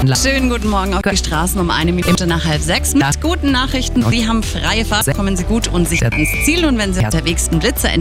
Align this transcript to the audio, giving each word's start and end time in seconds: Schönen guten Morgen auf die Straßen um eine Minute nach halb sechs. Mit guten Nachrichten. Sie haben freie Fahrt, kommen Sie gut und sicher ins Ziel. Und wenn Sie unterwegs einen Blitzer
Schönen 0.00 0.48
guten 0.48 0.68
Morgen 0.70 0.94
auf 0.94 1.02
die 1.02 1.16
Straßen 1.16 1.60
um 1.60 1.68
eine 1.68 1.92
Minute 1.92 2.26
nach 2.26 2.46
halb 2.46 2.62
sechs. 2.62 2.94
Mit 2.94 3.20
guten 3.20 3.52
Nachrichten. 3.52 4.02
Sie 4.08 4.26
haben 4.26 4.42
freie 4.42 4.86
Fahrt, 4.86 5.14
kommen 5.14 5.36
Sie 5.36 5.44
gut 5.44 5.68
und 5.68 5.86
sicher 5.86 6.10
ins 6.10 6.30
Ziel. 6.46 6.64
Und 6.64 6.78
wenn 6.78 6.94
Sie 6.94 7.04
unterwegs 7.04 7.50
einen 7.50 7.60
Blitzer 7.60 7.92